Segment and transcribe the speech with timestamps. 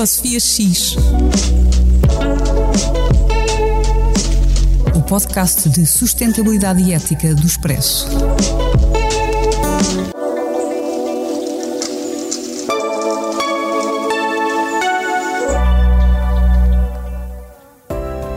[0.00, 0.96] Ecosofia X.
[4.96, 8.08] O podcast de sustentabilidade e ética do Expresso.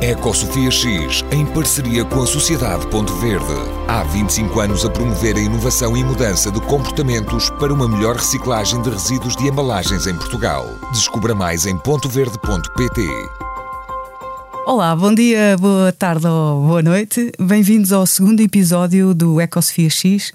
[0.03, 3.53] Ecosofia X, em parceria com a Sociedade Ponto Verde.
[3.87, 8.81] Há 25 anos a promover a inovação e mudança de comportamentos para uma melhor reciclagem
[8.81, 10.67] de resíduos de embalagens em Portugal.
[10.91, 13.01] Descubra mais em pontoverde.pt.
[14.65, 17.31] Olá, bom dia, boa tarde ou boa noite.
[17.39, 20.33] Bem-vindos ao segundo episódio do Ecosofia X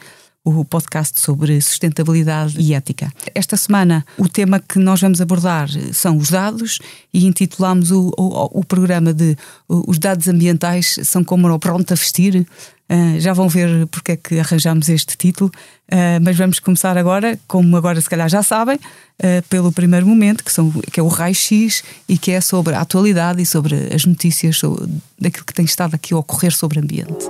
[0.56, 3.12] o podcast sobre sustentabilidade e ética.
[3.34, 6.78] Esta semana o tema que nós vamos abordar são os dados
[7.12, 9.36] e intitulamos o, o, o programa de
[9.68, 12.46] Os dados ambientais são como o pronto a vestir.
[12.90, 15.50] Uh, já vão ver porque é que arranjamos este título,
[15.92, 20.42] uh, mas vamos começar agora, como agora se calhar já sabem, uh, pelo primeiro momento,
[20.42, 24.06] que, são, que é o raio-x e que é sobre a atualidade e sobre as
[24.06, 24.88] notícias sobre,
[25.20, 27.26] daquilo que tem estado aqui a ocorrer sobre o ambiente.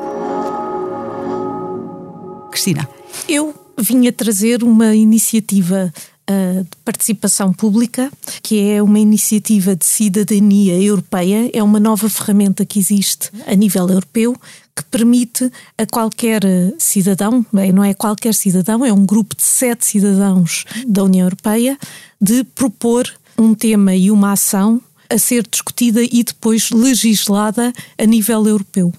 [2.52, 2.97] Cristina.
[3.28, 5.92] Eu vinha trazer uma iniciativa
[6.28, 8.10] uh, de participação pública,
[8.42, 13.88] que é uma iniciativa de cidadania europeia, é uma nova ferramenta que existe a nível
[13.88, 14.36] europeu
[14.74, 16.42] que permite a qualquer
[16.78, 21.76] cidadão, bem, não é qualquer cidadão, é um grupo de sete cidadãos da União Europeia,
[22.20, 28.46] de propor um tema e uma ação a ser discutida e depois legislada a nível
[28.46, 28.92] europeu.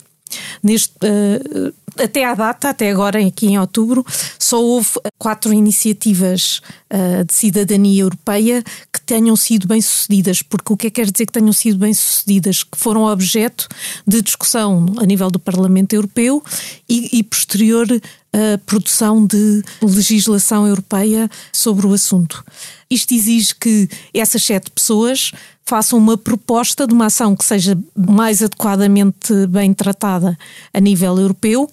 [0.61, 4.05] Neste, uh, até à data, até agora, aqui em outubro,
[4.37, 6.61] só houve quatro iniciativas
[6.91, 10.41] uh, de cidadania europeia que tenham sido bem-sucedidas.
[10.41, 12.63] Porque o que é que quer dizer que tenham sido bem-sucedidas?
[12.63, 13.67] Que foram objeto
[14.07, 16.43] de discussão a nível do Parlamento Europeu
[16.87, 22.43] e, e posterior uh, produção de legislação europeia sobre o assunto.
[22.89, 25.31] Isto exige que essas sete pessoas
[25.69, 30.35] façam uma proposta de uma ação que seja mais adequadamente bem tratada
[30.73, 31.69] a nível europeu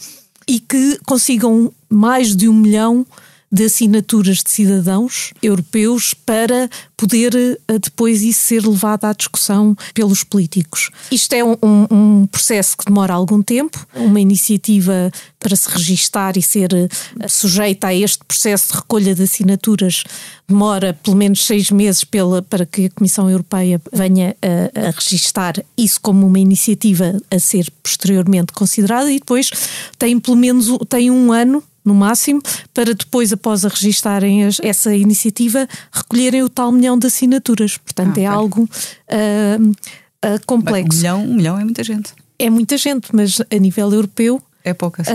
[0.47, 3.07] e que consigam mais de um milhão
[3.51, 10.25] de assinaturas de cidadãos europeus para poder eh, depois isso ser levado à discussão pelos
[10.25, 10.91] políticos.
[11.11, 11.57] Isto é um,
[11.91, 17.89] um, processo que demora algum tempo, uma iniciativa para se registar e ser eh, sujeita
[17.89, 20.05] a este processo de recolha de assinaturas
[20.49, 25.55] demora pelo menos seis meses pela, para que a Comissão Europeia venha a, a registar
[25.77, 29.51] isso como uma iniciativa a ser posteriormente considerada e depois
[29.99, 32.43] tem pelo menos tem um ano no máximo,
[32.75, 37.79] para depois, após a registarem as, essa iniciativa, recolherem o tal milhão de assinaturas.
[37.79, 40.99] Portanto, ah, é algo uh, uh, complexo.
[40.99, 42.13] Um milhão, um milhão é muita gente.
[42.39, 45.03] É muita gente, mas a nível europeu é pouca.
[45.05, 45.13] Sim.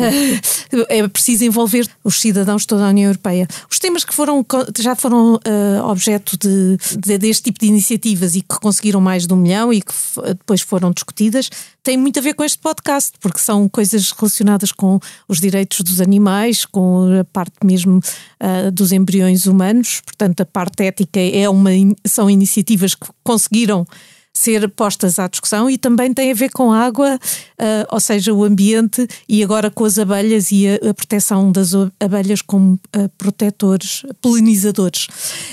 [0.89, 3.47] é preciso envolver os cidadãos de toda a União Europeia.
[3.69, 4.45] Os temas que foram,
[4.79, 9.33] já foram uh, objeto de, de, deste tipo de iniciativas e que conseguiram mais de
[9.33, 9.93] um milhão e que
[10.37, 11.49] depois foram discutidas
[11.83, 15.99] têm muito a ver com este podcast, porque são coisas relacionadas com os direitos dos
[15.99, 20.01] animais, com a parte mesmo uh, dos embriões humanos.
[20.01, 21.71] Portanto, a parte ética é uma,
[22.05, 23.85] são iniciativas que conseguiram
[24.33, 28.33] ser postas à discussão e também tem a ver com a água, uh, ou seja,
[28.33, 33.09] o ambiente e agora com as abelhas e a, a proteção das abelhas como uh,
[33.17, 35.07] protetores, polinizadores.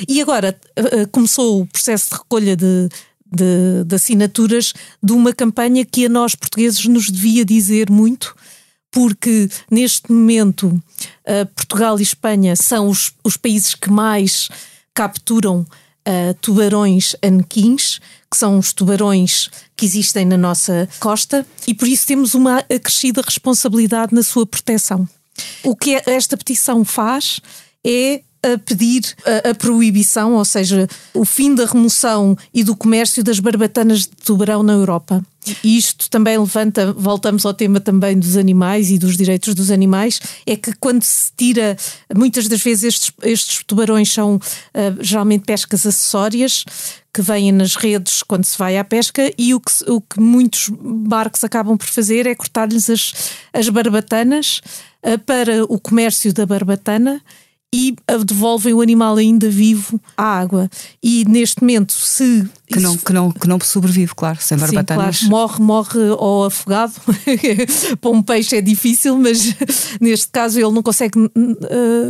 [0.08, 2.88] E agora uh, começou o processo de recolha de,
[3.30, 4.72] de, de, assinaturas
[5.02, 8.34] de uma campanha que a nós portugueses nos devia dizer muito.
[8.90, 10.82] Porque neste momento
[11.54, 14.48] Portugal e Espanha são os, os países que mais
[14.94, 15.66] capturam
[16.40, 18.00] tubarões anequins,
[18.30, 23.22] que são os tubarões que existem na nossa costa, e por isso temos uma acrescida
[23.22, 25.08] responsabilidade na sua proteção.
[25.62, 27.40] O que esta petição faz
[27.84, 33.22] é a pedir a, a, proibição, ou seja, o fim da remoção e do comércio
[33.24, 35.24] das barbatanas de tubarão na Europa.
[35.64, 40.20] E isto também levanta, voltamos ao tema também dos animais e dos direitos dos animais,
[40.46, 41.76] é que quando se tira,
[42.14, 44.40] muitas das vezes estes, estes tubarões são uh,
[45.00, 46.64] geralmente pescas acessórias,
[47.18, 50.68] que vêm nas redes quando se vai à pesca e o que, o que muitos
[50.70, 53.12] barcos acabam por fazer é cortar-lhes as,
[53.52, 54.60] as barbatanas
[55.02, 57.20] uh, para o comércio da barbatana
[57.72, 57.94] e
[58.24, 60.70] devolvem o animal ainda vivo à água.
[61.02, 62.48] E neste momento, se.
[62.66, 65.18] Que não, que não, que não sobrevive, claro, sem barbatanas.
[65.18, 66.94] Sim, claro, morre, morre ou afogado.
[68.00, 69.54] Para um peixe é difícil, mas
[70.00, 71.30] neste caso ele não consegue uh,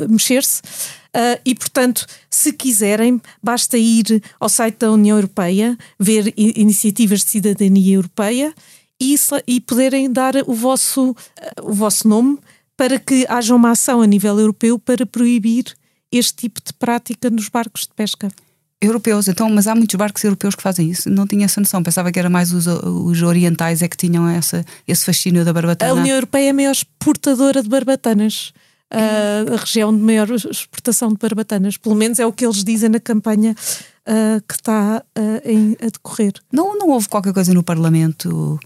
[0.09, 0.61] mexer-se.
[1.09, 7.31] Uh, e, portanto, se quiserem, basta ir ao site da União Europeia, ver iniciativas de
[7.31, 8.55] cidadania europeia
[9.01, 9.17] e,
[9.47, 11.15] e poderem dar o vosso, uh,
[11.63, 12.39] o vosso nome
[12.79, 15.65] para que haja uma ação a nível europeu para proibir
[16.13, 18.29] este tipo de prática nos barcos de pesca.
[18.81, 21.11] Europeus, então, mas há muitos barcos europeus que fazem isso.
[21.11, 21.83] Não tinha essa noção.
[21.83, 25.91] Pensava que era mais os, os orientais é que tinham essa, esse fascínio da barbatana.
[25.91, 28.53] A União Europeia é a maior exportadora de barbatanas.
[28.95, 31.77] Uh, a região de maior exportação de barbatanas.
[31.77, 33.57] Pelo menos é o que eles dizem na campanha
[34.07, 36.35] uh, que está uh, em, a decorrer.
[36.53, 38.59] Não, não houve qualquer coisa no Parlamento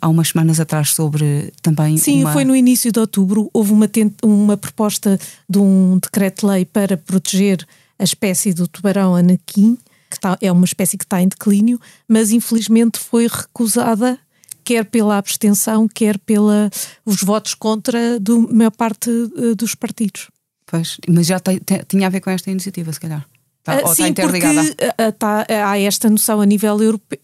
[0.00, 1.96] há umas semanas atrás sobre também.
[1.96, 2.32] Sim, uma...
[2.32, 3.50] foi no início de outubro.
[3.52, 3.90] Houve uma,
[4.22, 5.18] uma proposta
[5.48, 7.66] de um decreto-lei para proteger
[7.98, 9.76] a espécie do tubarão anaquim,
[10.10, 14.18] que tá, é uma espécie que está em declínio, mas infelizmente foi recusada
[14.64, 16.70] quer pela abstenção, quer pela
[17.06, 20.28] os votos contra da maior parte uh, dos partidos.
[20.66, 21.40] Pois, mas já
[21.88, 23.26] tinha a ver com esta iniciativa, se calhar.
[23.62, 27.18] Tá, uh, sim, porque uh, tá, há esta noção a nível, europeu,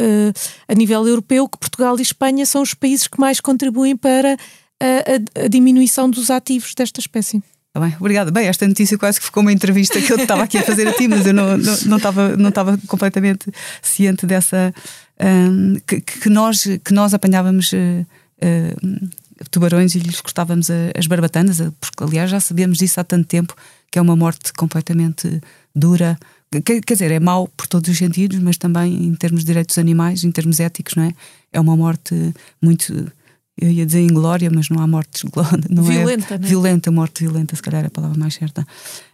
[0.69, 4.37] a nível europeu que Portugal e Espanha são os países que mais contribuem para
[4.81, 7.43] a, a, a diminuição dos ativos desta espécie.
[7.75, 8.31] Tá bem, obrigada.
[8.31, 10.93] Bem, esta notícia quase que ficou uma entrevista que eu estava aqui a fazer a
[10.93, 13.51] ti, mas eu não, não, não, estava, não estava completamente
[13.83, 14.73] ciente dessa.
[15.21, 19.09] Um, que, que, nós, que nós apanhávamos uh, uh,
[19.51, 23.57] tubarões e lhes cortávamos as barbatanas, porque aliás já sabemos disso há tanto tempo,
[23.91, 25.41] que é uma morte completamente
[25.75, 26.19] dura.
[26.65, 29.76] Quer, quer dizer, é mau por todos os sentidos, mas também em termos de direitos
[29.79, 31.12] animais, em termos éticos, não é?
[31.53, 32.15] É uma morte
[32.62, 33.12] muito
[33.56, 35.23] eu ia dizer inglória, mas não há mortes
[35.71, 36.47] não é violenta, é né?
[36.47, 38.67] violenta, morte violenta, se calhar é a palavra mais certa.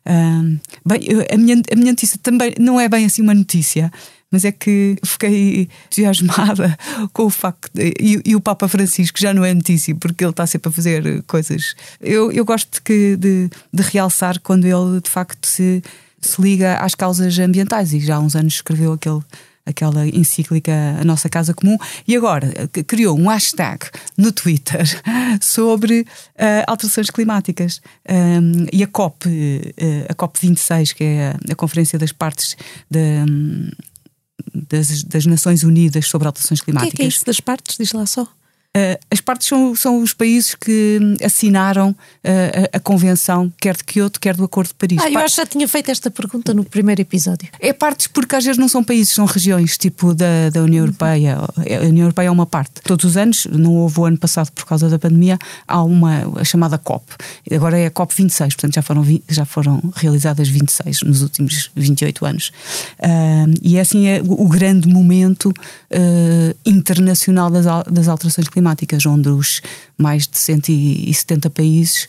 [0.06, 3.92] Um, bem, a, minha, a minha notícia também não é bem assim uma notícia,
[4.30, 6.78] mas é que fiquei entusiasmada
[7.12, 10.30] com o facto de, e, e, o Papa Francisco já não é notícia porque ele
[10.30, 11.74] está sempre a fazer coisas.
[12.00, 15.82] Eu, eu gosto que, de, de realçar quando ele de facto se,
[16.20, 19.22] se liga às causas ambientais e já há uns anos escreveu aquele
[19.64, 21.76] aquela encíclica A Nossa Casa Comum,
[22.06, 22.52] e agora
[22.86, 23.86] criou um hashtag
[24.16, 24.82] no Twitter
[25.40, 26.06] sobre uh,
[26.66, 27.80] alterações climáticas.
[28.08, 32.56] Um, e a COP, uh, a COP 26, que é a, a Conferência das Partes
[32.90, 33.70] de, um,
[34.54, 36.94] das, das, Nações Unidas sobre alterações climáticas.
[36.94, 37.76] O que é, que é isso das partes?
[37.78, 38.26] Diz lá só.
[38.76, 41.96] Uh, as partes são, são os países que assinaram uh,
[42.72, 44.98] a, a, convenção, quer de Kyoto, quer do Acordo de Paris.
[45.02, 47.48] Ah, eu acho que já tinha feito esta pergunta no primeiro episódio.
[47.58, 51.36] É partes porque às vezes não são países, são regiões, tipo da, da União Europeia.
[51.36, 52.74] A União Europeia é uma parte.
[52.84, 56.44] Todos os anos, não houve o ano passado por causa da pandemia, há uma a
[56.44, 57.12] chamada COP.
[57.50, 62.24] Agora é a COP 26, portanto já foram, já foram realizadas 26 nos últimos 28
[62.24, 62.52] anos.
[63.00, 65.52] Uh, e é assim é o, o grande momento
[66.64, 69.62] internacional das, das alterações climáticas climáticas, onde os
[69.96, 72.08] mais de 170 países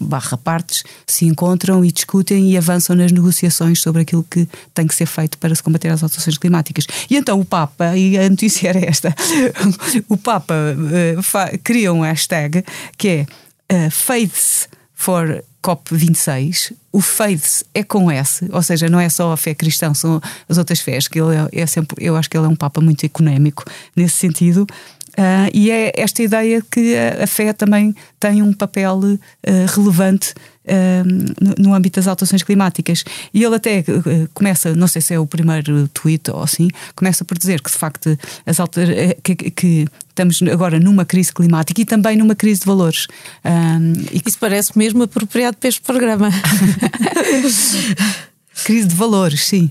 [0.00, 4.94] barra partes se encontram e discutem e avançam nas negociações sobre aquilo que tem que
[4.94, 6.86] ser feito para se combater as alterações climáticas.
[7.08, 9.14] E então o Papa, e a notícia era esta,
[10.08, 12.64] o Papa uh, cria um hashtag
[12.96, 13.26] que
[13.70, 19.32] é uh, Faiths for COP26, o Faiths é com S, ou seja, não é só
[19.32, 22.36] a fé cristã, são as outras fés, que ele é, é sempre, eu acho que
[22.36, 23.64] ele é um Papa muito económico
[23.94, 24.66] nesse sentido,
[25.12, 29.18] Uh, e é esta ideia que a, a fé também tem um papel uh,
[29.74, 30.32] relevante
[30.64, 31.04] uh,
[31.38, 33.04] no, no, âmbito das alterações climáticas.
[33.32, 33.84] E ele até
[34.32, 37.76] começa, não sei se é o primeiro tweet ou assim, começa por dizer que de
[37.76, 42.66] facto as alter, que, que, estamos agora numa crise climática e também numa crise de
[42.66, 43.06] valores.
[44.12, 46.30] e Isso parece mesmo apropriado para este programa.
[48.64, 49.70] crise de valores, sim.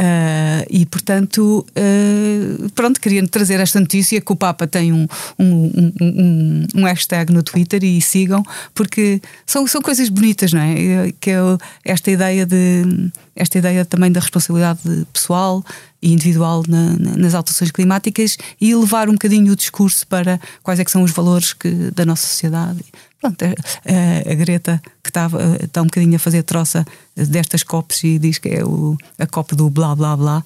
[0.00, 5.06] Uh, e portanto, uh, pronto, queria trazer esta notícia que o Papa tem um,
[5.38, 8.42] um, um, um, hashtag no Twitter e sigam,
[8.74, 11.12] porque são, são coisas bonitas, não é?
[11.20, 11.36] Que é
[11.84, 14.80] esta ideia de esta ideia também da responsabilidade
[15.12, 15.64] pessoal
[16.02, 20.80] e individual na, na, nas alterações climáticas e levar um bocadinho o discurso para quais
[20.80, 22.80] é que são os valores que, da nossa sociedade.
[23.22, 25.30] Pronto, a, a, Greta, que está,
[25.62, 29.54] está um bocadinho a fazer troça destas COPs e diz que é o, a COP
[29.54, 30.42] do blá blá blá,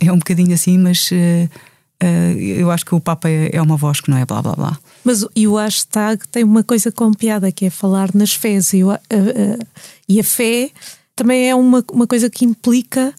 [0.00, 1.10] é um bocadinho assim, mas
[2.38, 4.78] eu acho que o Papa é, é uma voz que não é blá blá blá.
[5.04, 8.82] Mas e o hashtag tem uma coisa com piada que é falar nas fés e,
[10.08, 10.70] e a fé
[11.16, 13.12] também é uma, uma coisa que implica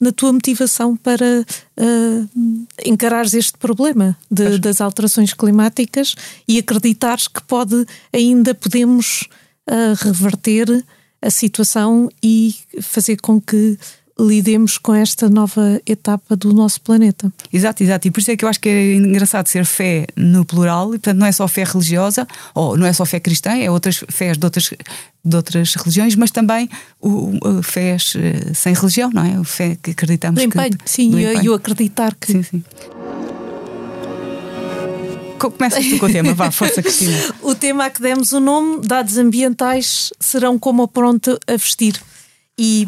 [0.00, 6.14] na tua motivação para uh, encarares este problema de, das alterações climáticas
[6.46, 9.28] e acreditares que pode ainda podemos
[9.68, 10.84] uh, reverter
[11.20, 13.76] a situação e fazer com que
[14.18, 17.32] lidemos com esta nova etapa do nosso planeta.
[17.52, 18.08] Exato, exato.
[18.08, 20.98] E por isso é que eu acho que é engraçado ser fé no plural, e
[20.98, 24.36] portanto não é só fé religiosa, ou não é só fé cristã, é outras fés
[24.36, 24.70] de outras,
[25.24, 26.68] de outras religiões, mas também
[27.00, 29.38] o, o fés eh, sem religião, não é?
[29.38, 30.90] O fé que acreditamos do empenho, que.
[30.90, 32.32] Sim, e o acreditar que.
[32.32, 32.64] Sim, sim.
[35.38, 37.16] Começas tu com o tema, vá, força Cristina.
[37.42, 42.00] o tema a que demos o nome, dados ambientais, serão como a pronto a vestir.
[42.58, 42.84] E,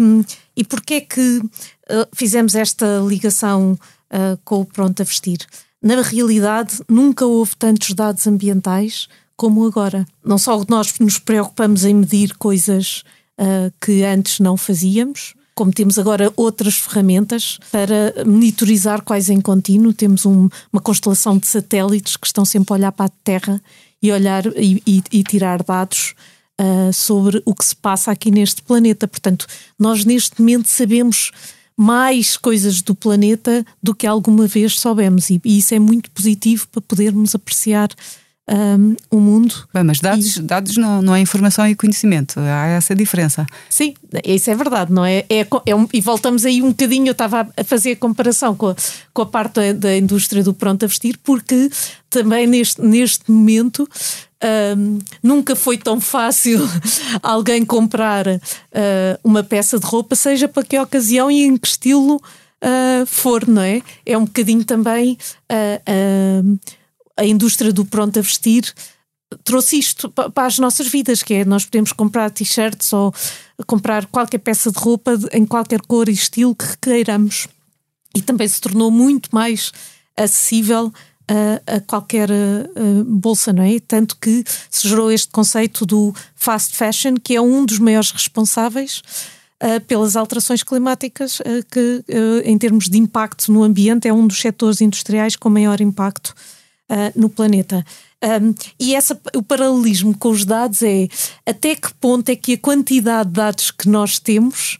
[0.61, 3.79] E porquê é que uh, fizemos esta ligação
[4.13, 5.39] uh, com o Pronto a Vestir?
[5.83, 10.07] Na realidade, nunca houve tantos dados ambientais como agora.
[10.23, 13.05] Não só nós nos preocupamos em medir coisas
[13.39, 19.95] uh, que antes não fazíamos, como temos agora outras ferramentas para monitorizar quais em contínuo.
[19.95, 23.63] Temos um, uma constelação de satélites que estão sempre a olhar para a Terra
[24.03, 26.15] e olhar e, e, e tirar dados
[26.61, 29.09] uh, sobre o que se passa aqui neste planeta.
[29.09, 29.47] Portanto,
[29.79, 31.33] nós neste momento sabemos
[31.77, 36.69] mais coisas do planeta do que alguma vez soubemos, e, e isso é muito positivo
[36.69, 37.89] para podermos apreciar
[38.49, 39.55] um, o mundo.
[39.73, 40.43] Bem, mas dados, e...
[40.43, 43.47] dados não, não é informação e conhecimento, há essa diferença.
[43.69, 43.95] Sim,
[44.25, 45.25] isso é verdade, não é?
[45.29, 48.69] é, é um, e voltamos aí um bocadinho, eu estava a fazer a comparação com
[48.69, 48.77] a,
[49.13, 51.71] com a parte da, da indústria do pronto a vestir, porque
[52.09, 53.89] também neste, neste momento
[54.77, 56.61] um, nunca foi tão fácil
[57.23, 58.41] alguém comprar uh,
[59.23, 63.63] uma peça de roupa, seja para que ocasião e em que estilo uh, for, não
[63.63, 63.83] é?
[64.05, 65.19] É um bocadinho também
[65.53, 66.59] uh,
[67.17, 68.75] a indústria do pronto a vestir
[69.45, 73.15] trouxe isto para as nossas vidas, que é nós podemos comprar t-shirts ou
[73.67, 77.47] comprar qualquer peça de roupa em qualquer cor e estilo que queiramos.
[78.15, 79.73] E também se tornou muito mais
[80.17, 80.93] acessível
[81.29, 83.79] a, a qualquer a, bolsa, não é?
[83.79, 89.03] Tanto que se gerou este conceito do fast fashion, que é um dos maiores responsáveis
[89.87, 91.39] pelas alterações climáticas,
[91.71, 92.03] que
[92.47, 96.35] em termos de impacto no ambiente é um dos setores industriais com maior impacto
[97.15, 97.85] no planeta.
[98.23, 101.09] Um, e essa, o paralelismo com os dados é
[101.47, 104.79] até que ponto é que a quantidade de dados que nós temos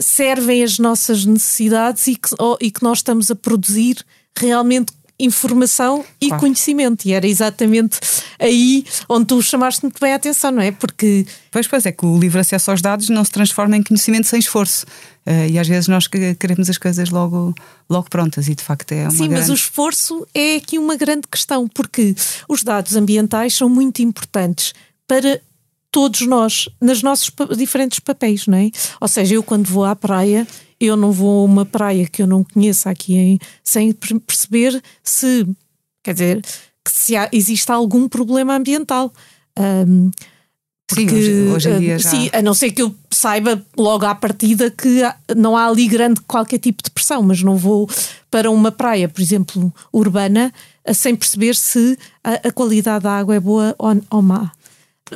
[0.00, 4.04] servem às nossas necessidades e que, oh, e que nós estamos a produzir
[4.36, 4.92] realmente
[5.24, 6.40] informação e claro.
[6.40, 7.06] conhecimento.
[7.06, 7.98] E era exatamente
[8.38, 10.70] aí onde tu chamaste muito bem a atenção, não é?
[10.70, 11.26] Porque.
[11.50, 14.38] Pois, pois, é que o livre acesso aos dados não se transforma em conhecimento sem
[14.38, 14.84] esforço.
[15.24, 17.54] Uh, e às vezes nós queremos as coisas logo,
[17.88, 19.34] logo prontas e de facto é uma Sim, grande...
[19.34, 22.14] mas o esforço é aqui uma grande questão, porque
[22.48, 24.74] os dados ambientais são muito importantes
[25.06, 25.40] para
[25.92, 28.70] todos nós, nos nossos diferentes papéis, não é?
[29.00, 30.48] Ou seja, eu quando vou à praia,
[30.86, 35.46] eu não vou a uma praia que eu não conheça aqui em, sem perceber se,
[36.02, 36.42] quer dizer,
[36.84, 39.12] que se há, existe algum problema ambiental.
[39.58, 40.10] Um,
[40.86, 42.10] porque, sim, hoje, hoje em dia já...
[42.10, 45.00] Sim, a não ser que eu saiba logo à partida que
[45.34, 47.88] não há ali grande qualquer tipo de pressão, mas não vou
[48.30, 50.52] para uma praia, por exemplo, urbana,
[50.92, 54.52] sem perceber se a, a qualidade da água é boa ou, ou má.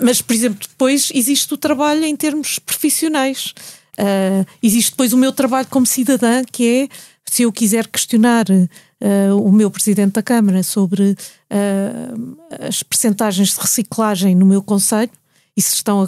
[0.00, 3.54] Mas, por exemplo, depois existe o trabalho em termos profissionais.
[3.98, 9.40] Uh, existe depois o meu trabalho como cidadã, que é se eu quiser questionar uh,
[9.40, 15.10] o meu presidente da Câmara sobre uh, as percentagens de reciclagem no meu conselho
[15.56, 16.06] e se estão a,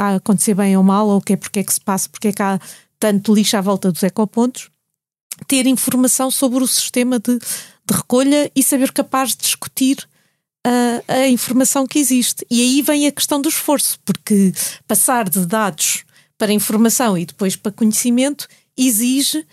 [0.00, 2.32] a, acontecer bem ou mal, ou que é porque é que se passa, porque é
[2.32, 2.58] que há
[2.98, 4.70] tanto lixo à volta dos ecopontos,
[5.46, 10.08] ter informação sobre o sistema de, de recolha e saber capaz de discutir
[10.64, 12.46] a, a, informação que existe.
[12.50, 14.52] E aí vem a questão do esforço, porque
[14.88, 16.04] passar de dados
[16.38, 19.44] para informação e depois para conhecimento exige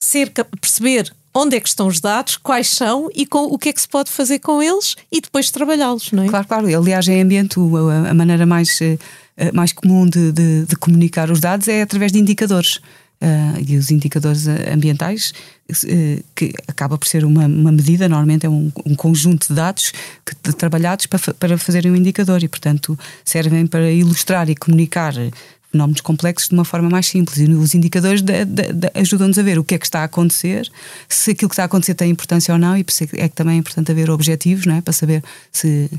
[0.00, 0.30] ser
[0.60, 3.80] perceber onde é que estão os dados, quais são e com, o que é que
[3.80, 6.28] se pode fazer com eles e depois trabalhá-los, não é?
[6.28, 6.66] Claro, claro.
[6.66, 8.98] Aliás, em ambiente, a, a maneira mais, eh,
[9.36, 12.80] eh, mais comum de, de, de, comunicar os dados é através de indicadores.
[13.20, 15.32] Uh, e os indicadores ambientais,
[15.72, 19.92] uh, que acaba por ser uma, uma medida, normalmente é um, um conjunto de dados
[20.24, 25.14] que, trabalhados para, para fazerem um indicador e, portanto, servem para ilustrar e comunicar
[25.70, 27.38] fenómenos complexos de uma forma mais simples.
[27.38, 28.22] E os indicadores
[28.94, 30.70] ajudam-nos a ver o que é que está a acontecer,
[31.08, 32.84] se aquilo que está a acontecer tem importância ou não, e
[33.14, 34.80] é que também é importante haver objetivos, não é?
[34.80, 35.22] para saber
[35.52, 35.90] se.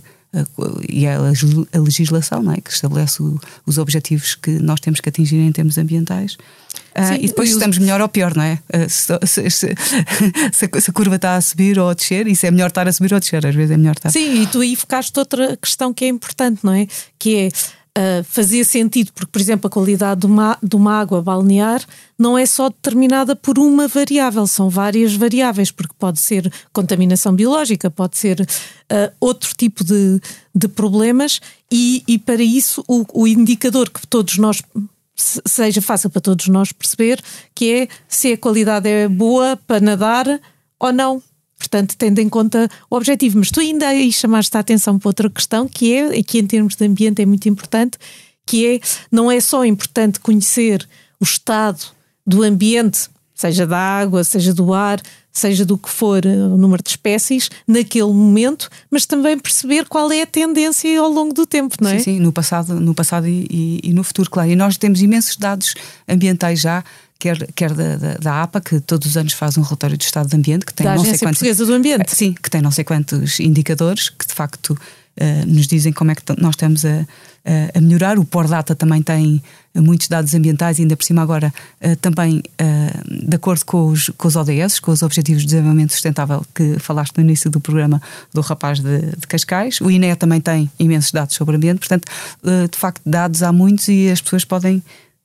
[0.87, 2.61] E é a legislação não é?
[2.61, 3.17] que estabelece
[3.65, 6.37] os objetivos que nós temos que atingir em termos ambientais.
[6.93, 8.59] Ah, Sim, uh, e depois estamos melhor ou pior, não é?
[8.71, 9.75] Uh, se, se, se,
[10.53, 13.11] se, a curva está a subir ou a descer, isso é melhor estar a subir
[13.11, 14.11] ou a descer, às vezes é melhor estar.
[14.11, 16.85] Sim, e tu aí focaste outra questão que é importante, não é?
[17.17, 17.49] Que é
[17.97, 21.83] uh, fazia sentido, porque, por exemplo, a qualidade de uma, de uma água balnear
[22.17, 27.89] não é só determinada por uma variável, são várias variáveis, porque pode ser contaminação biológica,
[27.89, 30.19] pode ser uh, outro tipo de,
[30.53, 31.39] de problemas,
[31.71, 34.61] e, e para isso o, o indicador que todos nós
[35.15, 37.21] seja fácil para todos nós perceber
[37.53, 40.39] que é se a qualidade é boa para nadar
[40.79, 41.21] ou não.
[41.59, 43.37] Portanto, tendo em conta o objetivo.
[43.37, 46.75] Mas tu ainda aí chamaste a atenção para outra questão, que é, que em termos
[46.75, 47.97] de ambiente é muito importante,
[48.45, 48.79] que é,
[49.11, 50.87] não é só importante conhecer
[51.19, 51.83] o estado
[52.25, 55.01] do ambiente, seja da água, seja do ar,
[55.31, 60.11] seja do que for eh, o número de espécies, naquele momento, mas também perceber qual
[60.11, 61.99] é a tendência ao longo do tempo, não é?
[61.99, 64.49] Sim, sim, no passado, no passado e, e, e no futuro, claro.
[64.49, 65.73] E nós temos imensos dados
[66.07, 66.83] ambientais já
[67.19, 70.29] quer, quer da, da, da, APA, que todos os anos faz um relatório de estado
[70.29, 71.39] de ambiente, que tem da não Agência sei quantos.
[71.39, 72.15] Portuguesa do Ambiente.
[72.15, 76.15] Sim, que tem não sei quantos indicadores que de facto uh, nos dizem como é
[76.15, 77.05] que nós estamos a,
[77.75, 78.17] a, melhorar.
[78.17, 79.43] O Pordata também tem
[79.75, 84.27] muitos dados ambientais, ainda por cima agora uh, também uh, de acordo com os, com
[84.29, 88.01] os ODS, com os Objetivos de Desenvolvimento Sustentável que falaste no início do programa
[88.33, 89.81] do rapaz de, de Cascais.
[89.81, 92.09] O INE também tem imensos dados sobre o ambiente, portanto,
[92.71, 94.81] de facto, dados há muitos e as pessoas podem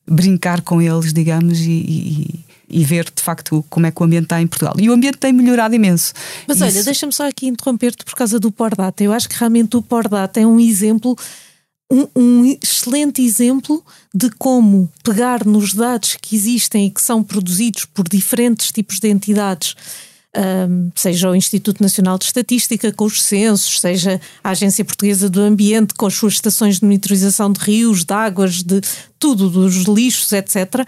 [0.07, 4.25] brincar com eles, digamos, e, e, e, ver de facto como é que o ambiente
[4.25, 4.75] está em Portugal.
[4.77, 6.13] E o ambiente tem melhorado imenso.
[6.47, 6.65] Mas Isso...
[6.65, 9.03] olha, deixa-me só aqui interromper-te por causa do Pordata.
[9.03, 11.15] Eu acho que realmente o Pordata é um exemplo.
[11.91, 17.85] Um, um, excelente exemplo de como pegar nos dados que existem e que são produzidos
[17.85, 19.75] por diferentes tipos de entidades
[20.95, 25.93] seja o Instituto Nacional de Estatística com os censos, seja a Agência Portuguesa do Ambiente
[25.93, 28.81] com as suas estações de monitorização de rios, de águas, de
[29.17, 30.85] tudo, dos lixos, etc.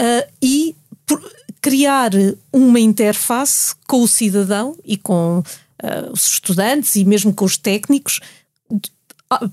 [0.00, 1.20] Uh, e por,
[1.60, 2.12] criar
[2.52, 8.20] uma interface com o cidadão e com uh, os estudantes e mesmo com os técnicos
[8.70, 8.76] ah,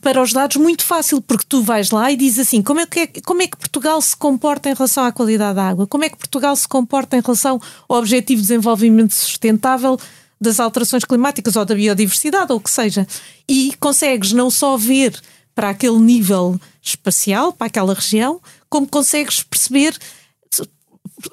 [0.01, 2.99] para os dados muito fácil, porque tu vais lá e dizes assim: como é, que
[3.01, 5.85] é, como é que Portugal se comporta em relação à qualidade da água?
[5.85, 9.99] Como é que Portugal se comporta em relação ao Objetivo de Desenvolvimento Sustentável
[10.41, 13.07] das alterações climáticas ou da biodiversidade, ou o que seja?
[13.47, 15.19] E consegues não só ver
[15.53, 19.97] para aquele nível espacial, para aquela região, como consegues perceber,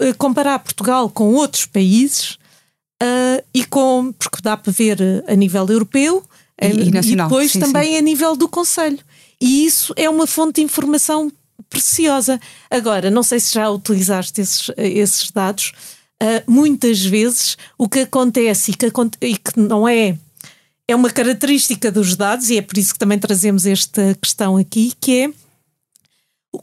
[0.00, 2.38] eh, comparar Portugal com outros países
[3.02, 6.24] uh, e com, porque dá para ver eh, a nível europeu
[6.61, 7.26] e, e, nacional.
[7.26, 7.99] e depois sim, também sim.
[7.99, 8.99] a nível do Conselho.
[9.40, 11.30] E isso é uma fonte de informação
[11.68, 12.40] preciosa.
[12.70, 15.73] Agora, não sei se já utilizaste esses, esses dados,
[16.23, 18.87] uh, muitas vezes o que acontece e que,
[19.20, 20.18] e que não é.
[20.87, 24.92] É uma característica dos dados, e é por isso que também trazemos esta questão aqui,
[25.00, 25.30] que é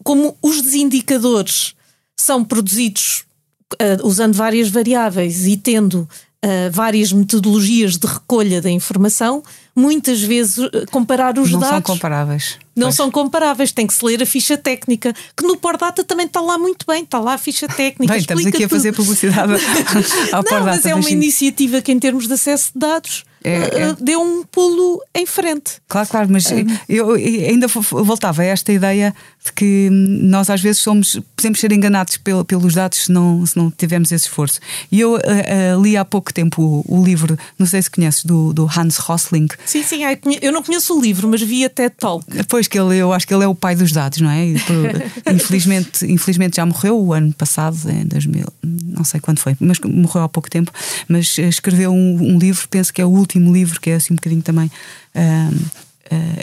[0.03, 1.73] como os desindicadores
[2.15, 3.25] são produzidos
[3.73, 6.07] uh, usando várias variáveis e tendo
[6.45, 9.43] uh, várias metodologias de recolha da informação,
[9.75, 11.75] muitas vezes uh, comparar os não dados.
[11.75, 12.59] Não são comparáveis.
[12.75, 12.95] Não pois.
[12.95, 16.57] são comparáveis, tem que se ler a ficha técnica, que no Pordata também está lá
[16.57, 18.13] muito bem, está lá a ficha técnica.
[18.13, 19.53] Bem, estamos aqui a fazer publicidade
[20.31, 23.81] ao Não, mas é uma iniciativa que, em termos de acesso de dados, é, é.
[23.81, 25.81] Eh, deu um pulo em frente.
[25.87, 26.65] Claro, claro, mas um.
[26.87, 32.17] eu ainda voltava a esta ideia de que nós às vezes somos, podemos ser enganados
[32.17, 34.59] pelos dados se não, se não tivermos esse esforço.
[34.91, 38.23] E eu uh, uh, li há pouco tempo o, o, livro, não sei se conheces,
[38.23, 39.47] do, do Hans Rosling.
[39.65, 40.01] Sim, sim,
[40.41, 42.25] eu não conheço o livro, mas vi até Talk.
[42.47, 44.45] Pois que ele, eu acho que ele é o pai dos dados, não é?
[45.33, 50.23] infelizmente, infelizmente já morreu o ano passado, em 2000, não sei quando foi, mas morreu
[50.23, 50.71] há pouco tempo.
[51.07, 54.15] Mas escreveu um, um livro, penso que é o último livro, que é assim um
[54.15, 54.71] bocadinho também.
[55.15, 55.81] Uh,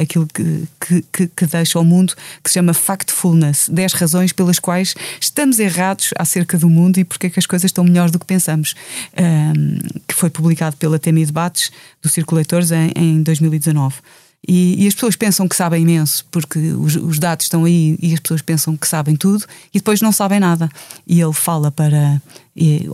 [0.00, 0.64] aquilo que,
[1.12, 6.11] que, que, deixa ao mundo, que se chama Factfulness 10 razões pelas quais estamos errados
[6.16, 8.74] acerca do mundo e porque é que as coisas estão melhor do que pensamos.
[9.12, 13.96] Uh, que foi publicado pela TMI Debates do Círculo Leitores em, em 2019.
[14.46, 18.14] E, e, as pessoas pensam que sabem imenso porque os, os, dados estão aí e
[18.14, 20.70] as pessoas pensam que sabem tudo e depois não sabem nada.
[21.07, 22.22] E ele fala para.
[22.57, 22.88] E,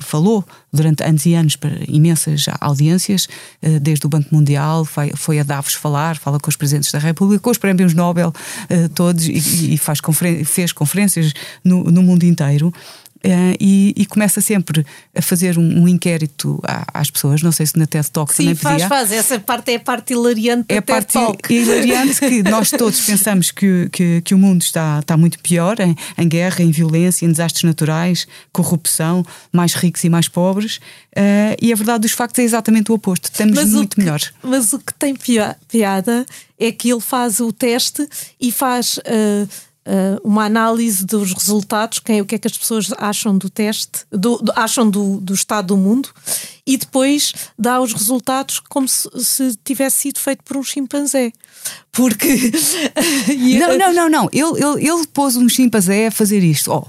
[0.00, 3.28] falou durante anos e anos para imensas audiências,
[3.60, 6.98] eh, desde o Banco Mundial, foi, foi a Davos falar, fala com os presidentes da
[7.00, 8.32] República, com os prémios Nobel,
[8.68, 11.32] eh, todos, e, e faz conferen fez conferências
[11.64, 12.72] no, no mundo inteiro.
[13.22, 17.42] Uh, e, e, começa sempre a fazer um, um inquérito às pessoas.
[17.42, 18.88] Não sei se na TED Talk Sim, também faz, podia.
[18.88, 19.12] faz.
[19.12, 21.54] Essa parte é a parte hilariante é da TED parte Talk.
[21.54, 25.94] hilariante que nós todos pensamos que, que, que, o mundo está, está muito pior em,
[26.16, 30.76] em, guerra, em violência, em desastres naturais, corrupção, mais ricos e mais pobres.
[31.14, 33.26] Uh, e a verdade dos factos é exatamente o oposto.
[33.30, 34.32] Estamos mas muito que, melhores.
[34.42, 36.24] Mas o que tem piada
[36.58, 38.08] é que ele faz o teste
[38.40, 38.96] e faz.
[38.98, 43.50] Uh, uh, uma análise dos resultados, quem, o que é que as pessoas acham do
[43.50, 46.08] teste, do, do, acham do, do estado do mundo,
[46.64, 51.32] e depois dá os resultados como se, se tivesse sido feito por um chimpanzé.
[51.90, 52.52] Porque.
[53.58, 54.28] não, não, não, não.
[54.32, 56.72] Ele, ele, ele pôs um chimpanzé a fazer isto.
[56.72, 56.86] Oh,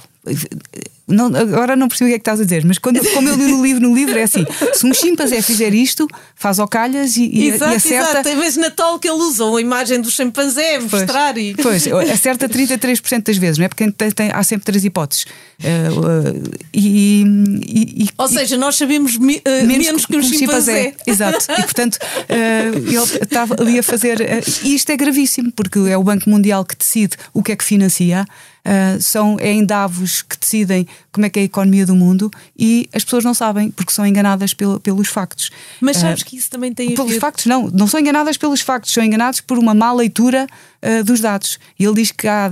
[1.11, 3.35] não, agora não percebi o que é que estás a dizer, mas quando, como eu
[3.35, 7.17] li no livro, no livro é assim: se um chimpanzé fizer isto, faz ao calhas
[7.17, 8.29] e, e, exato, e acerta.
[8.29, 11.53] Exato, na tal que ele usa a imagem do chimpanzé, mostrar e.
[11.55, 13.67] Pois, acerta 33% das vezes, não é?
[13.67, 15.25] Porque tem, tem, há sempre três hipóteses.
[15.59, 17.23] Uh, uh, e,
[17.67, 20.83] e, Ou seja, nós sabemos me, uh, menos, menos, que um chimpanzé.
[20.83, 20.95] chimpanzé.
[21.05, 21.45] Exato.
[21.51, 24.19] E portanto, ele estava ali a fazer.
[24.63, 27.63] e isto é gravíssimo, porque é o Banco Mundial que decide o que é que
[27.63, 28.25] financia.
[28.65, 32.31] Uh, são, é em Davos que decidem como é que é a economia do mundo
[32.57, 35.49] e as pessoas não sabem porque são enganadas pelo, pelos factos.
[35.79, 37.19] Mas sabes uh, que isso também tem a pelos ver...
[37.19, 40.47] factos, não, não são enganadas pelos factos, são enganadas por uma má leitura
[40.81, 41.59] uh, dos dados.
[41.77, 42.49] E ele diz que há,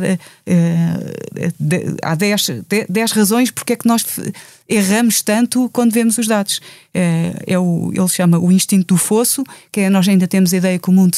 [2.03, 2.47] há 10,
[2.89, 4.05] 10 razões porque é que nós
[4.67, 6.59] erramos tanto quando vemos os dados.
[6.93, 10.79] É o, ele chama o instinto do fosso, que é nós ainda temos a ideia
[10.79, 11.15] que o mundo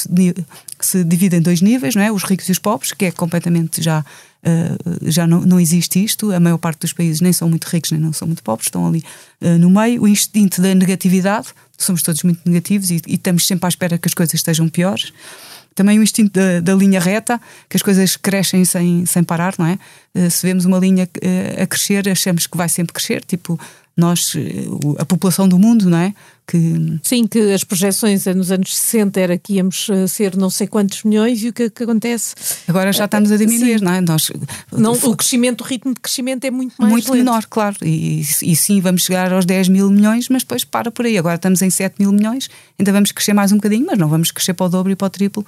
[0.79, 2.11] se divide em dois níveis, não é?
[2.11, 4.03] os ricos e os pobres, que é completamente já
[4.43, 6.31] Uh, já não, não existe isto.
[6.31, 8.87] A maior parte dos países nem são muito ricos nem não são muito pobres, estão
[8.87, 9.03] ali
[9.41, 10.01] uh, no meio.
[10.01, 14.07] O instinto da negatividade, somos todos muito negativos e, e, estamos sempre à espera que
[14.07, 15.13] as coisas estejam piores.
[15.73, 19.65] Também o instinto da, da, linha reta, que as coisas crescem sem, sem parar, não
[19.65, 19.79] é?
[20.13, 21.07] Uh, se vemos uma linha
[21.61, 23.59] a crescer, achamos que vai sempre crescer, tipo
[23.95, 24.33] nós,
[24.97, 26.13] a população do mundo, não é?
[26.47, 26.99] Que...
[27.03, 31.03] Sim, que as projeções nos anos 60 era que íamos eh, ser não sei quantos
[31.03, 32.35] milhões e o que, que acontece.
[32.67, 33.85] Agora já estamos a diminuir, sim.
[33.85, 34.01] não é?
[34.01, 34.31] Nós,
[34.71, 37.23] não, o crescimento, o ritmo de crescimento é muito mais Muito lento.
[37.23, 37.77] menor, claro.
[37.83, 41.17] E, e sim, vamos chegar aos 10 mil milhões, mas depois para por aí.
[41.17, 44.31] Agora estamos em 7 mil milhões, ainda vamos crescer mais um bocadinho, mas não vamos
[44.31, 45.45] crescer para o dobro e para o triplo,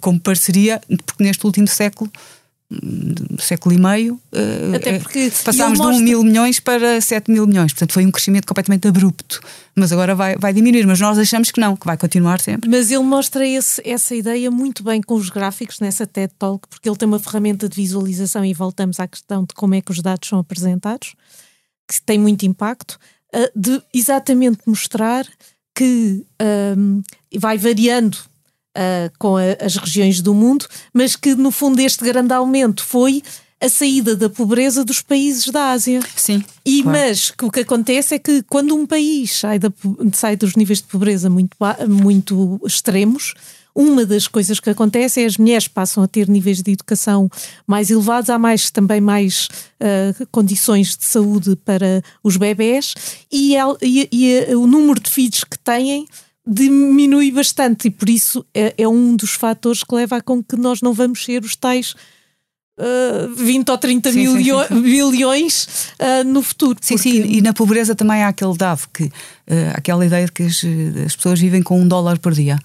[0.00, 2.10] como pareceria, porque neste último século
[3.38, 7.72] século e meio, eh, Até porque passámos de 1 mil milhões para 7 mil milhões.
[7.72, 9.40] Portanto, foi um crescimento completamente abrupto.
[9.74, 12.68] Mas agora vai, vai diminuir, mas nós achamos que não, que vai continuar sempre.
[12.68, 16.88] Mas ele mostra esse, essa ideia muito bem com os gráficos nessa TED Talk, porque
[16.88, 20.00] ele tem uma ferramenta de visualização e voltamos à questão de como é que os
[20.00, 21.14] dados são apresentados,
[21.88, 22.98] que tem muito impacto,
[23.32, 25.26] eh, de exatamente mostrar
[25.74, 26.24] que
[26.76, 27.02] um,
[27.38, 28.18] vai variando
[28.76, 33.22] uh, com a, as regiões do mundo, mas que no fundo este grande aumento foi
[33.60, 36.00] a saída da pobreza dos países da Ásia.
[36.16, 36.42] Sim.
[36.64, 36.98] E, claro.
[36.98, 39.72] Mas o que acontece é que quando um país sai, da,
[40.12, 41.56] sai dos níveis de pobreza muito,
[41.88, 43.34] muito extremos,
[43.74, 47.30] uma das coisas que acontece é as mulheres passam a ter níveis de educação
[47.66, 49.48] mais elevados, há mais também mais
[49.80, 52.94] uh, condições de saúde para os bebés
[53.30, 56.06] e, e, e o número de filhos que têm
[56.46, 60.56] diminui bastante e por isso é, é, um dos fatores que leva a com que
[60.56, 61.94] nós não vamos ser os tais
[62.78, 65.66] uh, 20 ou 30 sim, milho sim, sim, bilhões
[66.00, 66.78] uh, no futuro.
[66.80, 67.10] Sim, porque...
[67.10, 69.10] sim, e na pobreza também há aquele dado que uh,
[69.74, 70.62] aquela ideia de que as,
[71.06, 72.58] as, pessoas vivem com um dólar por dia.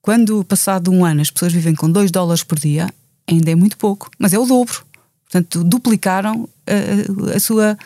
[0.00, 2.88] Quando passado um ano as pessoas vivem com dois dólares por dia,
[3.26, 4.84] ainda é muito pouco, mas é o dobro.
[5.24, 6.48] Portanto, duplicaram
[7.34, 7.76] a sua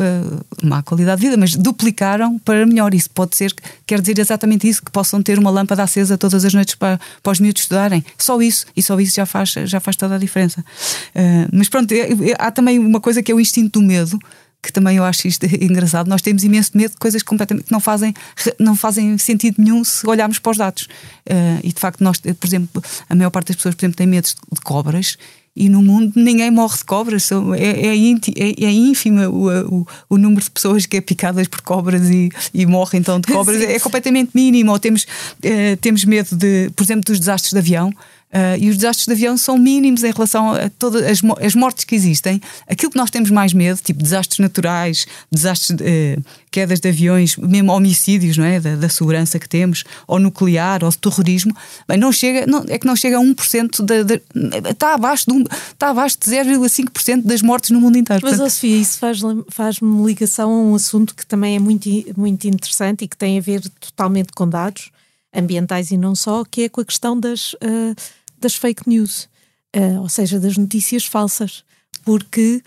[0.00, 2.94] uh, má qualidade de vida, mas duplicaram para melhor.
[2.94, 3.54] Isso pode ser,
[3.86, 7.32] quer dizer exatamente isso, que possam ter uma lâmpada acesa todas as noites para, para
[7.32, 8.04] os miúdos estudarem.
[8.18, 10.60] Só isso, e só isso já faz, já faz toda a diferença.
[10.60, 11.94] Uh, mas pronto,
[12.38, 14.18] há também uma coisa que é o instinto do medo
[14.62, 16.08] que também eu acho isto engraçado.
[16.08, 18.14] Nós temos imenso medo de coisas completamente que não fazem,
[18.60, 20.84] não fazem sentido nenhum se olharmos para os dados.
[21.28, 24.06] Uh, e de facto, nós, por exemplo, a maior parte das pessoas, por exemplo, tem
[24.06, 25.18] medo de cobras
[25.54, 27.30] e no mundo ninguém morre de cobras.
[27.30, 31.60] É, é, é, é ínfimo o, o, o, número de pessoas que é picadas por
[31.60, 33.60] cobras e, e morrem então de cobras.
[33.60, 34.72] é completamente mínimo.
[34.72, 35.06] Ou temos,
[35.42, 37.92] eh, temos medo, de, por exemplo, dos desastres de avião.
[38.32, 41.84] Uh, e os desastres de avião são mínimos em relação a todas as, as, mortes
[41.84, 42.40] que existem.
[42.66, 47.70] Aquilo que nós temos mais medo, tipo desastres naturais, desastres, uh, quedas de aviões, mesmo
[47.70, 48.58] homicídios, não é?
[48.58, 51.54] Da, da, segurança que temos, ou nuclear, ou terrorismo,
[51.86, 54.22] bem, não chega, não, é que não chega a 1%, de, de,
[54.70, 58.22] está, abaixo de, um, está abaixo de 0,5% das mortes no mundo inteiro.
[58.24, 62.48] Mas, Portanto, Sofia, isso faz-me faz ligação a um assunto que também é muito, muito
[62.48, 64.90] interessante e que tem a ver totalmente com dados
[65.34, 67.52] ambientais e não só, que é com a questão das.
[67.54, 67.94] Uh,
[68.42, 69.28] das fake news,
[69.76, 71.64] uh, ou seja, das notícias falsas,
[72.04, 72.62] porque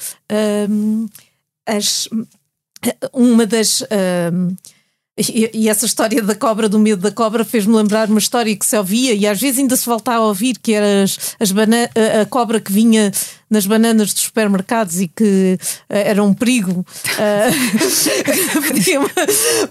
[0.70, 1.08] um,
[1.66, 2.08] as,
[3.14, 3.82] uma das.
[4.34, 4.56] Um,
[5.18, 8.66] e, e, essa história da cobra, do medo da cobra, fez-me lembrar uma história que
[8.66, 12.26] se ouvia e às vezes ainda se volta a ouvir, que era as, as a,
[12.26, 13.14] cobra que vinha
[13.50, 16.86] nas bananas dos supermercados e que uh, era um perigo.
[17.16, 19.10] Uh,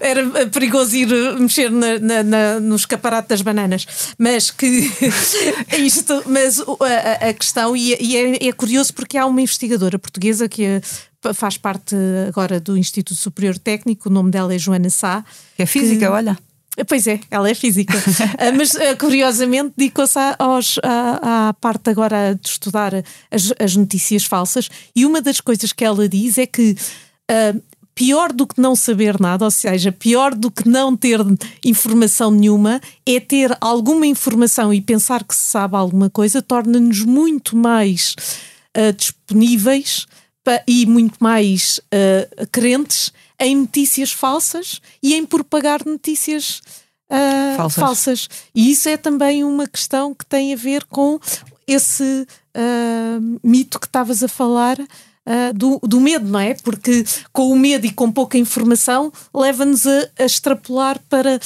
[0.00, 1.08] era perigoso ir
[1.38, 3.86] mexer na, na, na, no escaparate das bananas.
[4.18, 4.66] Mas que
[5.78, 10.48] isto, mas a, a questão, e, e é, é, curioso porque há uma investigadora portuguesa
[10.48, 10.80] que é
[11.32, 11.96] faz parte
[12.28, 15.24] agora do Instituto Superior Técnico, o nome dela é Joana Sá.
[15.58, 16.12] É física, que...
[16.12, 16.38] olha.
[16.88, 17.96] Pois é, ela é física.
[17.96, 20.36] uh, mas uh, curiosamente dedicou-se à,
[21.48, 22.92] à parte agora de estudar
[23.30, 26.76] as, as, notícias falsas e uma das coisas que ela diz é que
[27.30, 27.62] uh,
[27.94, 31.20] pior do que não saber nada, ou seja, pior do que não ter
[31.64, 37.56] informação nenhuma, é ter alguma informação e pensar que se sabe alguma coisa, torna-nos muito
[37.56, 38.16] mais
[38.96, 40.08] disponíveis
[40.66, 46.60] e muito mais uh, crentes em notícias falsas e em propagar notícias
[47.10, 47.80] uh, falsas.
[47.80, 48.28] falsas.
[48.54, 51.18] E isso é também uma questão que tem a ver com
[51.66, 54.78] esse uh, mito que estavas a falar.
[55.26, 56.52] Uh, do, do, medo, não é?
[56.62, 61.40] Porque com o medo e com pouca informação leva-nos a, a, extrapolar para,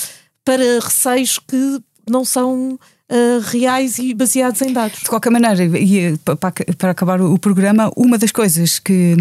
[0.44, 2.76] para receios que não são
[3.08, 5.00] uh, reais e baseados em dados.
[5.00, 9.16] De qualquer maneira, e, para, para acabar o programa, uma das coisas que.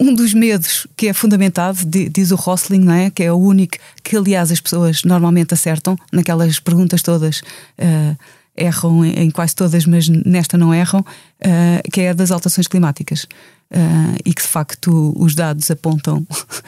[0.00, 3.10] Um, dos medos que é fundamentado, diz o Rosling, não é?
[3.10, 7.40] que é o único que, aliás, as pessoas normalmente acertam naquelas perguntas todas.
[7.78, 8.16] Uh,
[8.56, 13.26] erram em quase todas, mas nesta não erram, uh, que é a das alterações climáticas.
[13.68, 16.24] Uh, e que de facto os dados apontam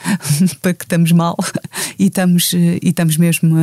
[0.61, 1.37] para que estamos mal
[1.97, 3.55] e estamos, e estamos mesmo,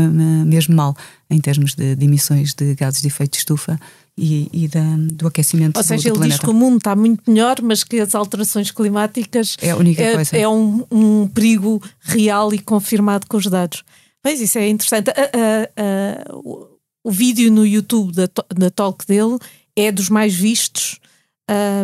[0.47, 0.97] mesmo mal
[1.29, 3.79] em termos de, de emissões de gases de efeito de estufa
[4.17, 6.39] e, e da, do aquecimento Ou seja, do, do ele planeta.
[6.39, 10.03] diz que o mundo está muito melhor, mas que as alterações climáticas é, a única
[10.03, 10.37] é, coisa.
[10.37, 13.85] é um, um perigo real e confirmado com os dados.
[14.23, 15.11] Pois isso é interessante.
[15.11, 16.69] Uh, uh,
[17.05, 19.39] o vídeo no YouTube da, da talk dele
[19.77, 20.99] é dos mais vistos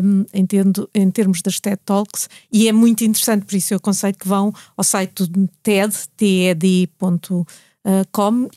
[0.02, 3.76] um, em, tendo, em termos das TED Talks e é muito interessante, por isso eu
[3.76, 7.44] aconselho que vão ao site do TED, ted.com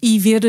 [0.01, 0.43] e ver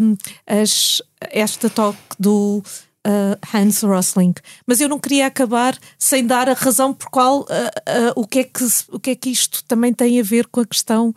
[0.00, 0.16] um,
[0.46, 2.62] as, esta talk do
[3.06, 4.34] uh, Hans Rosling.
[4.66, 8.40] Mas eu não queria acabar sem dar a razão por qual uh, uh, o, que
[8.40, 11.14] é que, o que é que isto também tem a ver com a questão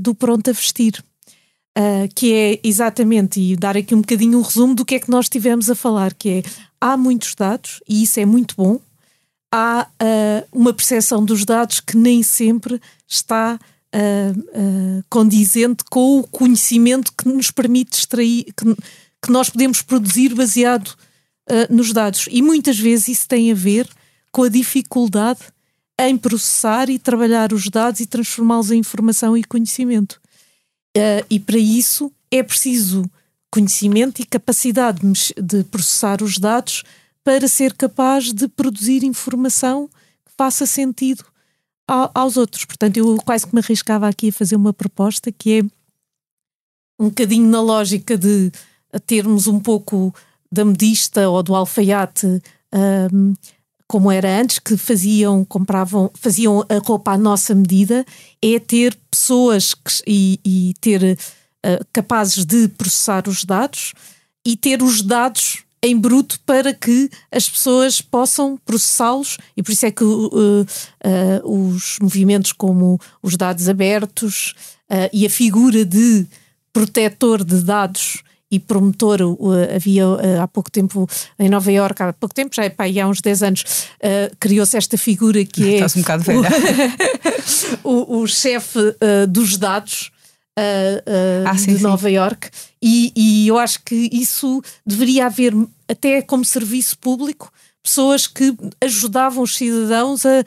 [0.00, 1.04] do pronto a vestir
[1.76, 5.10] uh, que é exatamente, e dar aqui um bocadinho um resumo do que é que
[5.10, 6.42] nós tivemos a falar, que é,
[6.80, 8.80] há muitos dados, e isso é muito bom,
[9.52, 13.58] há uh, uma percepção dos dados que nem sempre está
[13.94, 18.76] uh, condizente com o conhecimento que nos permite extrair, que,
[19.22, 20.94] que nós podemos produzir baseado
[21.70, 22.26] nos dados.
[22.28, 23.88] E muitas vezes isso tem a ver
[24.32, 25.38] com a dificuldade
[25.98, 30.20] em processar e trabalhar os dados e transformá-los em informação e conhecimento.
[30.96, 33.08] Uh, e para isso é preciso
[33.50, 35.00] conhecimento e capacidade
[35.36, 36.84] de processar os dados
[37.24, 41.24] para ser capaz de produzir informação que faça sentido
[41.86, 42.64] aos outros.
[42.64, 45.62] Portanto, eu quase que me arriscava aqui a fazer uma proposta que é
[46.98, 48.50] um bocadinho na lógica de
[49.06, 50.14] termos um pouco
[50.50, 52.40] da modista ou do alfaiate
[53.12, 53.34] um,
[53.88, 58.04] como era antes, que faziam, compravam, faziam a roupa à nossa medida,
[58.42, 63.92] é ter pessoas que, e, e, ter uh, capazes de processar os dados
[64.44, 69.86] e ter os dados em bruto para que as pessoas possam processá-los e por isso
[69.86, 74.54] é que uh, uh, os movimentos como os dados abertos
[75.12, 76.24] e a figura de
[76.72, 79.18] protetor de dados e promotor.
[79.74, 83.08] havia eh, há pouco tempo em Nova Iorque, há pouco tempo, já é pá, há
[83.08, 85.84] uns 10 anos, uh, criou-se esta figura que é.
[85.84, 86.48] Um bocado velha.
[87.82, 90.10] o, o chefe uh, dos dados.
[90.58, 92.48] Uh, ah, sim, de Nova Iorque
[92.80, 95.52] e, e eu acho que isso deveria haver
[95.88, 100.40] até como serviço público pessoas que ajudavam os cidadãos a,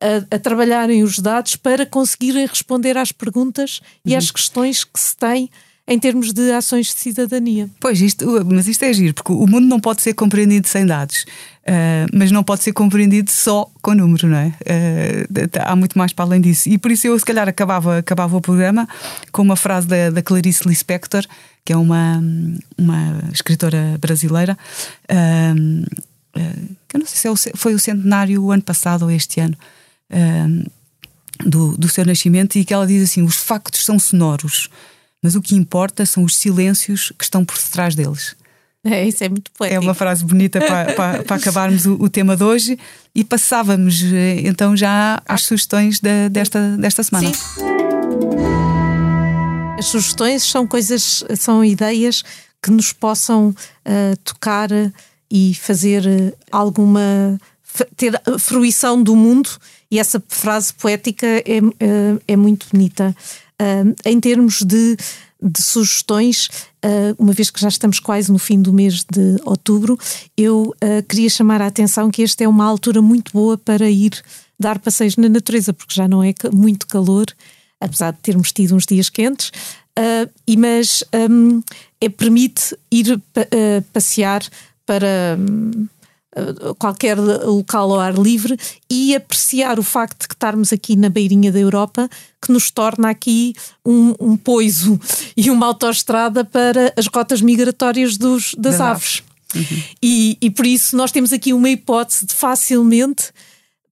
[0.00, 4.12] a, a, trabalharem os dados para conseguirem responder às perguntas uhum.
[4.12, 5.50] e às questões que se têm
[5.88, 7.70] em termos de ações de cidadania.
[7.78, 11.24] Pois, isto, mas isto é giro, porque o mundo não pode ser compreendido sem dados,
[11.62, 14.48] uh, mas não pode ser compreendido só com número, não é?
[14.48, 16.68] Uh, há muito mais para além disso.
[16.68, 18.88] E por isso eu, se calhar, acabava, acabava o programa
[19.30, 21.24] com uma frase da, da Clarice Lispector,
[21.64, 22.20] que é uma,
[22.76, 24.58] uma escritora brasileira.
[25.04, 25.86] Uh,
[26.88, 29.56] que eu não sei se é foi o centenário o ano passado ou este ano.
[31.46, 34.68] do, do seu nascimento, e que ela diz assim: os factos são sonoros,
[35.26, 38.36] mas o que importa são os silêncios que estão por detrás deles.
[38.84, 39.76] É, isso é muito poético.
[39.76, 42.78] É uma frase bonita para, para, para acabarmos o, o, tema de hoje
[43.12, 47.26] e passávamos eh, então já às sugestões de, desta, desta semana.
[47.26, 47.64] Sim.
[49.76, 52.22] As sugestões são coisas, são ideias
[52.62, 54.68] que nos possam uh, tocar
[55.28, 57.40] e fazer eh, alguma.
[57.96, 59.50] ter fruição do mundo,
[59.90, 63.12] e essa frase poética é, é, é muito bonita.
[63.60, 64.96] Uh, em termos de,
[65.42, 66.48] de sugestões,
[66.84, 69.98] uh, uma vez que já estamos quase no fim do mês de outubro,
[70.36, 74.22] eu uh, queria chamar a atenção que esta é uma altura muito boa para ir
[74.58, 77.26] dar passeios na natureza, porque já não é muito calor,
[77.80, 79.50] apesar de termos tido uns dias quentes,
[80.46, 81.62] e mas um,
[82.00, 83.20] é, permite ir
[83.92, 84.42] passear
[84.86, 85.38] para.
[85.38, 85.86] Um,
[86.78, 88.58] qualquer local ao ar livre
[88.90, 92.08] e apreciar o facto de que estarmos aqui na beirinha da Europa,
[92.40, 94.98] que nos torna aqui um, um poiso
[95.36, 99.22] e uma autoestrada para as rotas migratórias dos, das, aves.
[99.54, 99.82] Uhum.
[100.02, 103.32] E, e por isso nós temos aqui uma hipótese de facilmente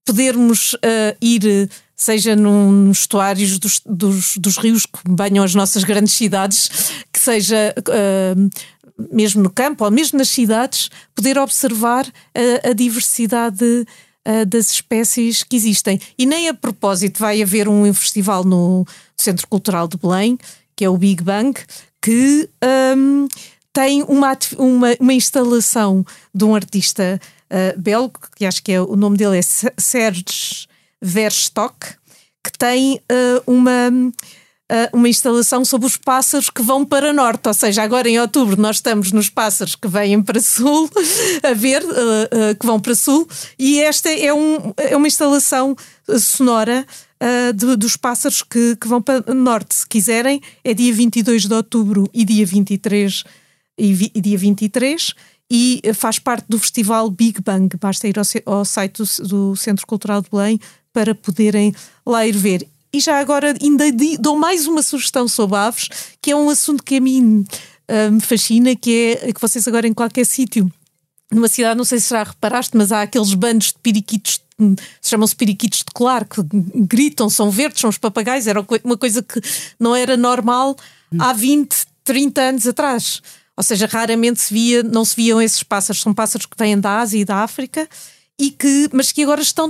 [0.05, 6.13] podermos uh, ir seja nos estuários dos, dos, dos, rios que banham as nossas grandes
[6.13, 6.69] cidades,
[7.11, 8.49] que seja uh,
[9.11, 13.85] mesmo no campo ou mesmo nas cidades, poder observar a, a diversidade
[14.27, 15.99] uh, das espécies que existem.
[16.17, 18.85] E nem a propósito vai haver um festival no
[19.17, 20.37] Centro Cultural de Belém,
[20.75, 21.59] que é o Big Bang,
[22.01, 22.49] que
[22.95, 23.27] um,
[23.73, 27.19] tem uma, uma, uma, instalação de um artista
[27.51, 30.67] uh, belga, que acho que é, o nome dele é Serge
[31.01, 31.75] Verstock,
[32.43, 33.91] que tem uh, uma
[34.93, 38.77] uma instalação sobre os pássaros que vão para norte, ou seja, agora em outubro nós
[38.77, 40.89] estamos nos pássaros que vêm para sul,
[41.43, 43.27] a ver, uh, uh, que vão para sul,
[43.59, 45.75] e esta é, um, é uma instalação
[46.19, 46.85] sonora
[47.55, 49.73] de, dos pássaros que, que vão para norte.
[49.73, 53.23] Se quiserem, é dia 22 de outubro e dia 23
[53.77, 55.13] e, vi, e dia 23
[55.49, 57.75] e faz parte do festival Big Bang.
[57.79, 60.59] Basta ir ao, ao site do, do Centro Cultural de Belém
[60.93, 61.73] para poderem
[62.05, 62.67] lá ir ver.
[62.95, 63.83] E já agora ainda
[64.21, 65.89] dou mais uma sugestão sobre aves,
[66.21, 67.45] que é um assunto que a mim
[67.91, 70.71] uh, me fascina, que é que vocês agora em qualquer sítio
[71.29, 74.39] numa cidade, não sei se já reparaste, mas há aqueles bandos de periquitos,
[75.01, 76.41] chamam-se periquitos de colar, que
[76.73, 79.41] gritam, são verdes, são os papagaios, era uma coisa que
[79.77, 80.77] não era normal
[81.19, 83.21] há 20, 30 anos atrás.
[83.57, 86.99] Ou seja, raramente se via, não se viam esses pássaros, são pássaros que vêm da
[86.99, 87.89] Ásia e da África,
[88.39, 89.69] e que, mas que agora estão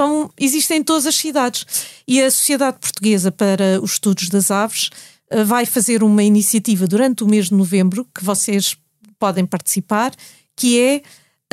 [0.00, 1.66] estão, existem em todas as cidades.
[2.08, 4.90] E a Sociedade Portuguesa para os Estudos das Aves
[5.30, 8.76] uh, vai fazer uma iniciativa durante o mês de novembro, que vocês
[9.18, 10.12] podem participar,
[10.56, 11.02] que é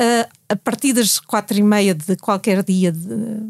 [0.00, 3.08] uh, a partir das quatro e meia de qualquer dia de,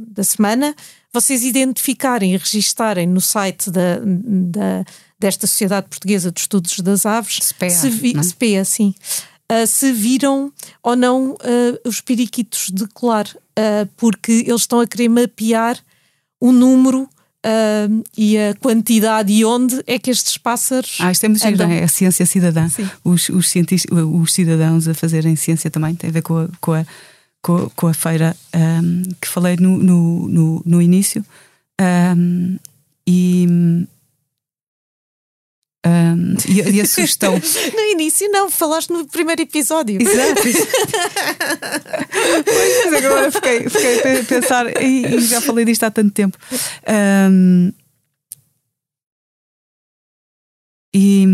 [0.09, 0.75] da semana,
[1.13, 4.85] vocês identificarem e registarem no site da, da,
[5.19, 8.23] desta Sociedade Portuguesa de Estudos das Aves, SPEA, vi, é?
[8.23, 8.95] SPEA sim,
[9.51, 11.39] uh, se viram ou não uh,
[11.85, 15.79] os periquitos de colar, uh, porque eles estão a querer mapear
[16.41, 17.09] o número
[17.47, 20.99] Uh, e a quantidade e onde é que estes pássaros.
[21.01, 22.69] Ah, isto é muito giro, é a ciência cidadã.
[23.05, 26.75] Os, os, cientistas, os cidadãos a fazerem ciência também tem a ver com a, com
[26.75, 31.25] a, com a, feira um, que falei no, no, no, no início.
[31.81, 32.59] Um,
[33.07, 33.47] e
[35.89, 37.35] um, e, e, a sugestão.
[37.75, 39.99] no início, não, falaste no primeiro episódio.
[40.01, 40.43] Exato.
[42.45, 46.37] pois, agora fiquei, fiquei a pensar, e, e, já falei disto há tanto tempo.
[47.31, 47.73] Um,
[50.93, 51.27] e,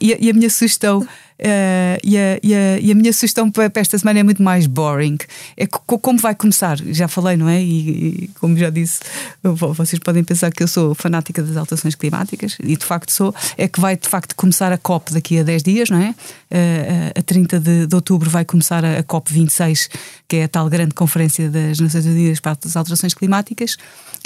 [0.00, 1.06] e, a, e, a, minha sugestão
[1.42, 4.68] Uh, e, a, e, a, e, a, minha sugestão para, esta semana é muito mais
[4.68, 5.18] boring.
[5.56, 7.60] É como vai começar, já falei, não é?
[7.60, 9.00] E, e, como já disse,
[9.42, 13.34] vocês podem pensar que eu sou fanática das alterações climáticas, e de facto sou.
[13.58, 16.10] É que vai de facto começar a COP daqui a 10 dias, não é?
[16.10, 19.90] Uh, a 30 de, de, outubro vai começar a, a COP 26,
[20.28, 23.76] que é a tal grande conferência das Nações Unidas para as alterações climáticas.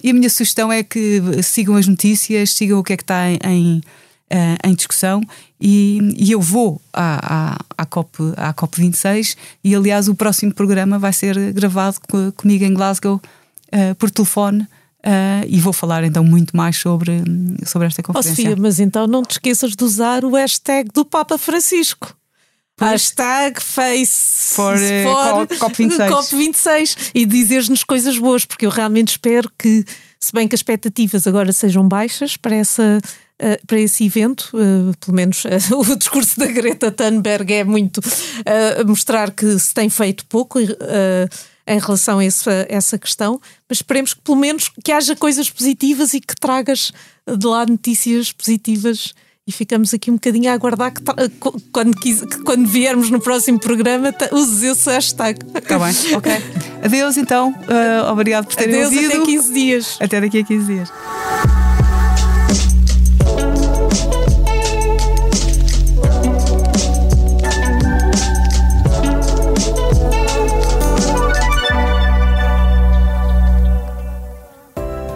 [0.04, 3.30] E a minha sugestão é que sigam as notícias, sigam o que é que está
[3.30, 3.82] em, em
[4.28, 5.20] Uh, em discussão
[5.60, 10.98] e, e, eu vou à, à, à, COP, à COP26 e aliás o próximo programa
[10.98, 11.98] vai ser gravado
[12.36, 13.20] comigo em Glasgow
[13.72, 17.22] uh, por telefone uh, e vou falar então muito mais sobre,
[17.64, 18.32] sobre esta conferência.
[18.32, 22.12] Oh, Sofia, mas então não te esqueças de usar o hashtag do Papa Francisco.
[22.76, 22.90] Pois.
[22.90, 26.08] Hashtag Face for, for COP26.
[26.10, 29.82] COP26 e dizeres-nos coisas boas, porque eu realmente espero que,
[30.20, 33.00] se bem que as expectativas agora sejam baixas para essa
[33.38, 38.00] Uh, para esse evento, uh, pelo menos uh, o discurso da Greta Thunberg é muito
[38.86, 44.22] mostrar que se tem feito pouco em relação a essa, essa questão, mas esperemos que
[44.22, 46.92] pelo menos que haja coisas positivas e que tragas
[47.26, 49.12] de lá notícias positivas
[49.46, 51.02] e ficamos aqui um bocadinho a aguardar que,
[51.70, 55.38] quando, que quando viermos no próximo programa uses esse hashtag.
[55.54, 56.32] Está bem, ok.
[56.82, 57.54] Adeus então,
[58.10, 59.22] obrigado por terem Adeus, ouvido.
[59.22, 59.98] Até 15 dias.
[60.00, 61.75] Até daqui a 15 dias.